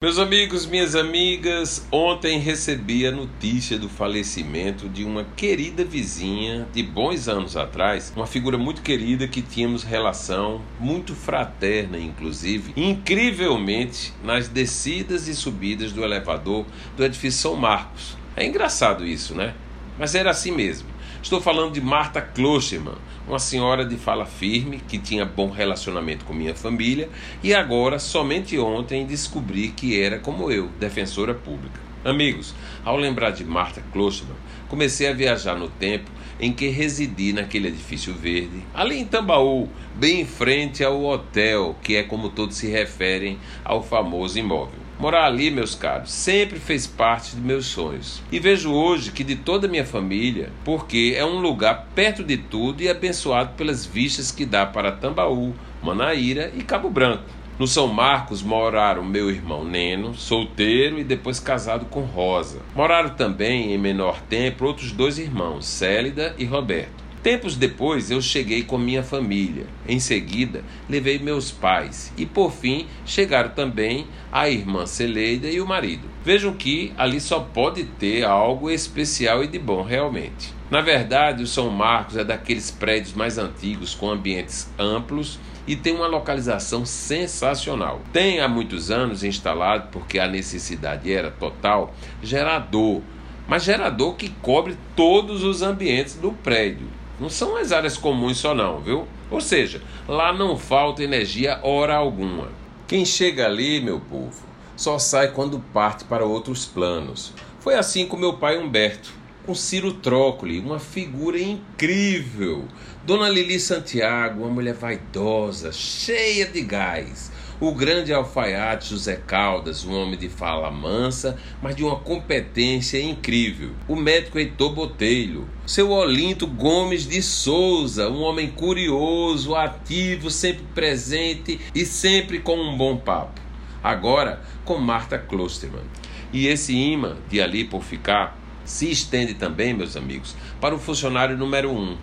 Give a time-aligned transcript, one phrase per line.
[0.00, 6.84] Meus amigos, minhas amigas, ontem recebi a notícia do falecimento de uma querida vizinha de
[6.84, 14.46] bons anos atrás, uma figura muito querida que tínhamos relação muito fraterna, inclusive, incrivelmente nas
[14.46, 16.64] descidas e subidas do elevador
[16.96, 18.16] do edifício São Marcos.
[18.36, 19.52] É engraçado isso, né?
[19.98, 20.86] Mas era assim mesmo.
[21.20, 22.94] Estou falando de Marta Klosterman,
[23.26, 27.10] uma senhora de fala firme que tinha bom relacionamento com minha família
[27.42, 31.80] e agora, somente ontem, descobri que era como eu, defensora pública.
[32.04, 34.36] Amigos, ao lembrar de Marta Klosterman,
[34.68, 40.20] comecei a viajar no tempo em que residi naquele edifício verde, ali em Tambaú, bem
[40.20, 44.87] em frente ao hotel, que é como todos se referem ao famoso imóvel.
[44.98, 48.20] Morar ali, meus caros, sempre fez parte de meus sonhos.
[48.32, 52.36] E vejo hoje que de toda a minha família, porque é um lugar perto de
[52.36, 57.22] tudo e abençoado pelas vistas que dá para Tambaú, Manaíra e Cabo Branco.
[57.60, 62.60] No São Marcos moraram meu irmão Neno, solteiro e depois casado com Rosa.
[62.74, 67.07] Moraram também, em menor tempo, outros dois irmãos, Célida e Roberto.
[67.22, 69.66] Tempos depois eu cheguei com minha família.
[69.88, 75.66] Em seguida, levei meus pais e por fim chegaram também a irmã Celeida e o
[75.66, 76.08] marido.
[76.24, 80.54] Vejam que ali só pode ter algo especial e de bom realmente.
[80.70, 85.94] Na verdade, o São Marcos é daqueles prédios mais antigos com ambientes amplos e tem
[85.94, 88.00] uma localização sensacional.
[88.12, 93.02] Tem há muitos anos instalado, porque a necessidade era total, gerador,
[93.48, 98.54] mas gerador que cobre todos os ambientes do prédio não são as áreas comuns só
[98.54, 99.06] não, viu?
[99.30, 102.48] Ou seja, lá não falta energia hora alguma.
[102.86, 104.42] Quem chega ali, meu povo,
[104.76, 107.32] só sai quando parte para outros planos.
[107.60, 109.12] Foi assim com meu pai Humberto,
[109.44, 112.64] com Ciro Trócoli, uma figura incrível.
[113.04, 119.92] Dona Lili Santiago, uma mulher vaidosa, cheia de gás o grande alfaiate José Caldas, um
[120.00, 123.70] homem de fala mansa, mas de uma competência incrível.
[123.88, 131.60] O médico Heitor Botelho, seu Olinto Gomes de Souza, um homem curioso, ativo, sempre presente
[131.74, 133.40] e sempre com um bom papo.
[133.82, 135.84] Agora com Marta Klosterman.
[136.32, 141.36] E esse imã de ali por ficar se estende também, meus amigos, para o funcionário
[141.36, 141.96] número um,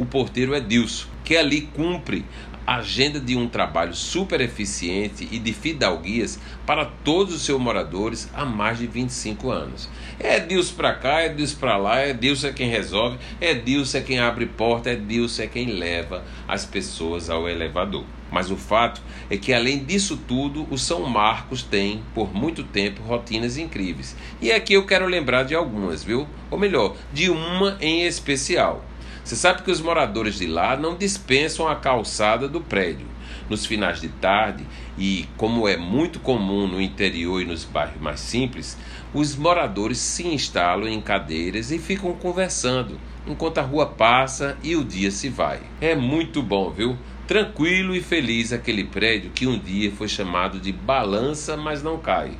[0.00, 2.24] o porteiro Edilson, que ali cumpre
[2.66, 8.44] agenda de um trabalho super eficiente e de fidalguias para todos os seus moradores há
[8.44, 9.88] mais de 25 anos.
[10.18, 13.94] É Deus para cá, é Deus para lá, é Deus é quem resolve, é Deus
[13.94, 18.04] é quem abre porta, é Deus é quem leva as pessoas ao elevador.
[18.30, 23.02] Mas o fato é que, além disso tudo, o São Marcos tem, por muito tempo,
[23.02, 24.16] rotinas incríveis.
[24.40, 26.28] E aqui eu quero lembrar de algumas, viu?
[26.48, 28.84] Ou melhor, de uma em especial.
[29.24, 33.06] Você sabe que os moradores de lá não dispensam a calçada do prédio.
[33.48, 34.64] Nos finais de tarde,
[34.96, 38.76] e como é muito comum no interior e nos bairros mais simples,
[39.12, 44.84] os moradores se instalam em cadeiras e ficam conversando enquanto a rua passa e o
[44.84, 45.60] dia se vai.
[45.80, 46.96] É muito bom, viu?
[47.26, 52.32] Tranquilo e feliz aquele prédio que um dia foi chamado de balança, mas não cai.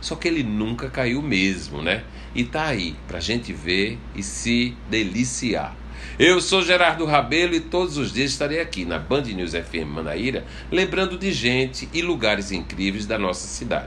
[0.00, 2.04] Só que ele nunca caiu mesmo, né?
[2.34, 5.74] E tá aí pra gente ver e se deliciar.
[6.18, 10.44] Eu sou Gerardo Rabelo e todos os dias estarei aqui na Band News FM Manaíra,
[10.70, 13.84] lembrando de gente e lugares incríveis da nossa cidade.